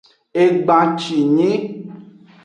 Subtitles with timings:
[0.43, 1.51] Egbancinyi.